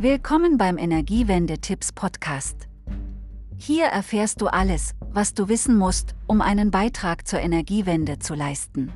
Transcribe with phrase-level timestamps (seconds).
[0.00, 2.68] Willkommen beim Energiewende-Tipps Podcast.
[3.56, 8.92] Hier erfährst du alles, was du wissen musst, um einen Beitrag zur Energiewende zu leisten.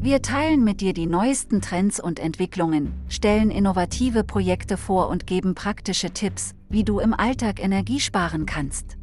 [0.00, 5.54] Wir teilen mit dir die neuesten Trends und Entwicklungen, stellen innovative Projekte vor und geben
[5.54, 8.96] praktische Tipps, wie du im Alltag Energie sparen kannst.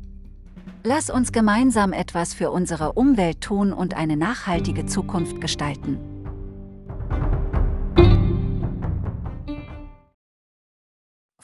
[0.84, 6.17] Lass uns gemeinsam etwas für unsere Umwelt tun und eine nachhaltige Zukunft gestalten.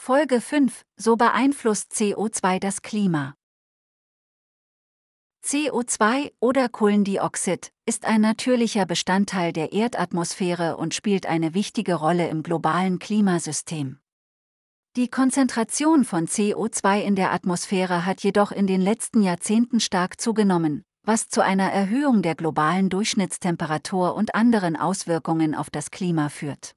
[0.05, 3.35] Folge 5 So beeinflusst CO2 das Klima.
[5.45, 12.43] CO2 oder Kohlendioxid ist ein natürlicher Bestandteil der Erdatmosphäre und spielt eine wichtige Rolle im
[12.43, 13.99] globalen Klimasystem.
[14.97, 20.83] Die Konzentration von CO2 in der Atmosphäre hat jedoch in den letzten Jahrzehnten stark zugenommen,
[21.03, 26.75] was zu einer Erhöhung der globalen Durchschnittstemperatur und anderen Auswirkungen auf das Klima führt.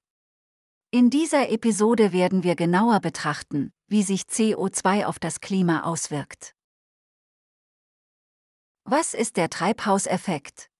[0.93, 6.55] In dieser Episode werden wir genauer betrachten, wie sich CO2 auf das Klima auswirkt.
[8.85, 10.71] Was ist der Treibhauseffekt?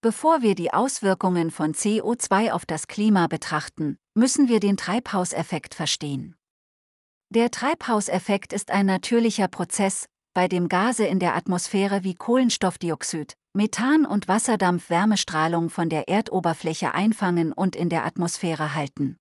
[0.00, 6.34] Bevor wir die Auswirkungen von CO2 auf das Klima betrachten, müssen wir den Treibhauseffekt verstehen.
[7.30, 14.04] Der Treibhauseffekt ist ein natürlicher Prozess, bei dem Gase in der Atmosphäre wie Kohlenstoffdioxid, Methan
[14.04, 19.16] und Wasserdampf Wärmestrahlung von der Erdoberfläche einfangen und in der Atmosphäre halten.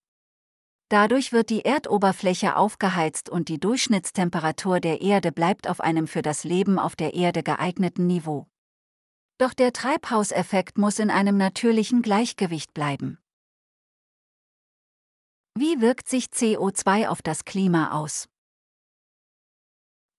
[0.90, 6.44] Dadurch wird die Erdoberfläche aufgeheizt und die Durchschnittstemperatur der Erde bleibt auf einem für das
[6.44, 8.46] Leben auf der Erde geeigneten Niveau.
[9.38, 13.18] Doch der Treibhauseffekt muss in einem natürlichen Gleichgewicht bleiben.
[15.58, 18.28] Wie wirkt sich CO2 auf das Klima aus?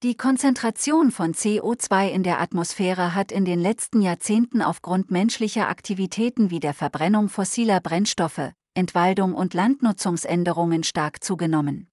[0.07, 6.48] Die Konzentration von CO2 in der Atmosphäre hat in den letzten Jahrzehnten aufgrund menschlicher Aktivitäten
[6.48, 11.91] wie der Verbrennung fossiler Brennstoffe, Entwaldung und Landnutzungsänderungen stark zugenommen.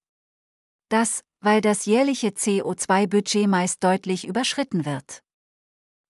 [0.89, 5.23] Das, weil das jährliche CO2-Budget meist deutlich überschritten wird.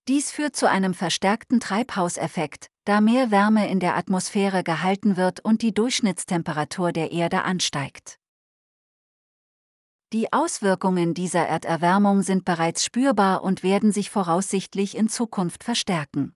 [0.09, 5.61] Dies führt zu einem verstärkten Treibhauseffekt, da mehr Wärme in der Atmosphäre gehalten wird und
[5.61, 8.19] die Durchschnittstemperatur der Erde ansteigt.
[10.13, 16.35] Die Auswirkungen dieser Erderwärmung sind bereits spürbar und werden sich voraussichtlich in Zukunft verstärken.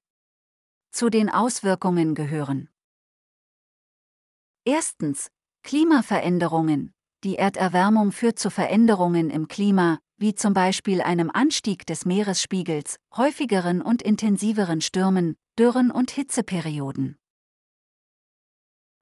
[0.91, 2.69] Zu den Auswirkungen gehören
[4.65, 5.29] Erstens
[5.61, 6.95] Klimaveränderungen.
[7.23, 13.83] Die Erderwärmung führt zu Veränderungen im Klima, wie zum Beispiel einem Anstieg des Meeresspiegels, häufigeren
[13.83, 17.15] und intensiveren Stürmen, Dürren und Hitzeperioden.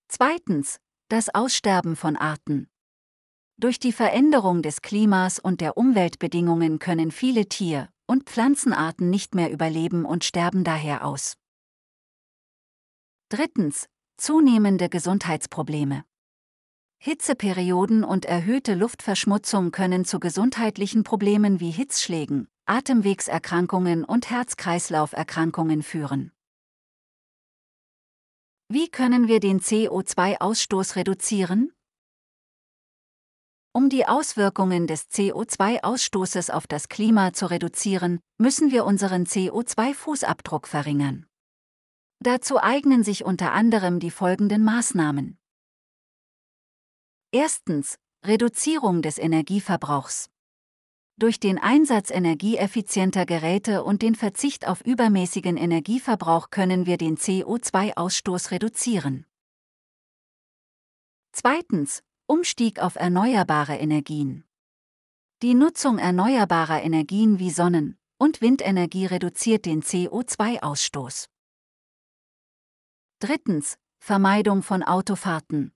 [0.09, 2.67] Zweitens das Aussterben von Arten.
[3.57, 9.49] Durch die Veränderung des Klimas und der Umweltbedingungen können viele Tier- und Pflanzenarten nicht mehr
[9.49, 11.37] überleben und sterben daher aus.
[13.29, 13.87] Drittens.
[14.17, 16.05] Zunehmende Gesundheitsprobleme.
[16.99, 26.31] Hitzeperioden und erhöhte Luftverschmutzung können zu gesundheitlichen Problemen wie Hitzschlägen, Atemwegserkrankungen und Herz-Kreislauf-Erkrankungen führen.
[28.69, 31.74] Wie können wir den CO2-Ausstoß reduzieren?
[33.75, 41.25] Um die Auswirkungen des CO2-Ausstoßes auf das Klima zu reduzieren, müssen wir unseren CO2-Fußabdruck verringern.
[42.21, 45.37] Dazu eignen sich unter anderem die folgenden Maßnahmen.
[47.33, 47.97] Erstens.
[48.25, 50.29] Reduzierung des Energieverbrauchs.
[51.17, 58.51] Durch den Einsatz energieeffizienter Geräte und den Verzicht auf übermäßigen Energieverbrauch können wir den CO2-Ausstoß
[58.51, 59.25] reduzieren.
[61.33, 62.03] Zweitens.
[62.27, 64.45] Umstieg auf erneuerbare Energien.
[65.43, 71.27] Die Nutzung erneuerbarer Energien wie Sonnen- und Windenergie reduziert den CO2-Ausstoß.
[73.19, 73.77] Drittens.
[73.99, 75.71] Vermeidung von Autofahrten.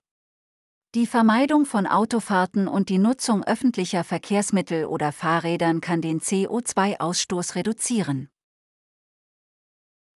[0.96, 8.28] Die Vermeidung von Autofahrten und die Nutzung öffentlicher Verkehrsmittel oder Fahrrädern kann den CO2-Ausstoß reduzieren.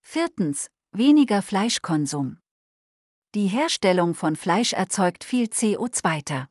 [0.01, 0.69] Viertens.
[0.91, 2.39] Weniger Fleischkonsum.
[3.35, 6.47] Die Herstellung von Fleisch erzeugt viel CO2.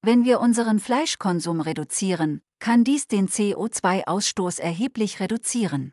[0.00, 5.92] Wenn wir unseren Fleischkonsum reduzieren, kann dies den CO2-Ausstoß erheblich reduzieren.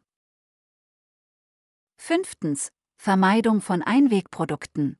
[1.98, 2.72] Fünftens.
[2.96, 4.98] Vermeidung von Einwegprodukten.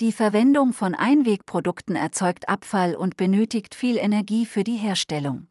[0.00, 5.48] Die Verwendung von Einwegprodukten erzeugt Abfall und benötigt viel Energie für die Herstellung.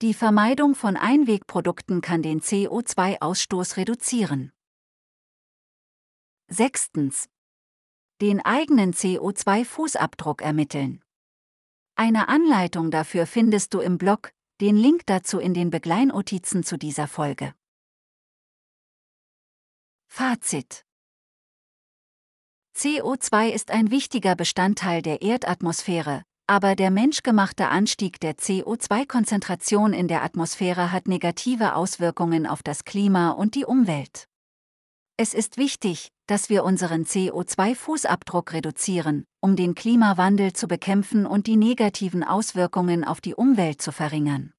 [0.00, 4.52] Die Vermeidung von Einwegprodukten kann den CO2-Ausstoß reduzieren.
[6.48, 7.28] Sechstens
[8.22, 11.02] den eigenen CO2-Fußabdruck ermitteln.
[11.96, 17.08] Eine Anleitung dafür findest du im Blog, den Link dazu in den Begleinotizen zu dieser
[17.08, 17.52] Folge.
[20.06, 20.84] Fazit
[22.76, 30.22] CO2 ist ein wichtiger Bestandteil der Erdatmosphäre, aber der menschgemachte Anstieg der CO2-Konzentration in der
[30.22, 34.28] Atmosphäre hat negative Auswirkungen auf das Klima und die Umwelt.
[35.18, 41.56] Es ist wichtig, dass wir unseren CO2-Fußabdruck reduzieren, um den Klimawandel zu bekämpfen und die
[41.56, 44.52] negativen Auswirkungen auf die Umwelt zu verringern.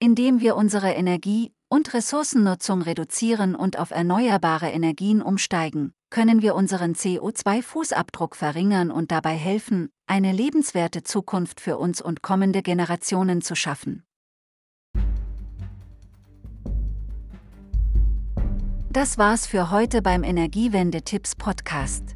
[0.00, 6.94] Indem wir unsere Energie- und Ressourcennutzung reduzieren und auf erneuerbare Energien umsteigen, können wir unseren
[6.94, 14.04] CO2-Fußabdruck verringern und dabei helfen, eine lebenswerte Zukunft für uns und kommende Generationen zu schaffen.
[18.94, 22.14] Das war's für heute beim Energiewende-Tipps Podcast.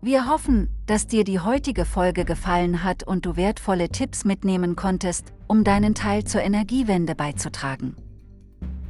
[0.00, 5.32] Wir hoffen, dass dir die heutige Folge gefallen hat und du wertvolle Tipps mitnehmen konntest,
[5.48, 7.96] um deinen Teil zur Energiewende beizutragen.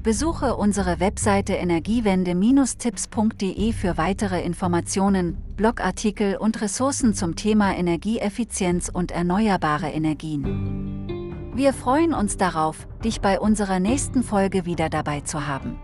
[0.03, 9.89] Besuche unsere Webseite energiewende-tipps.de für weitere Informationen, Blogartikel und Ressourcen zum Thema Energieeffizienz und erneuerbare
[9.89, 11.55] Energien.
[11.55, 15.79] Wir freuen uns darauf, dich bei unserer nächsten Folge wieder dabei zu haben.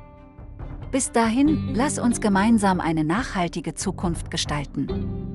[0.96, 5.25] Bis dahin, lass uns gemeinsam eine nachhaltige Zukunft gestalten.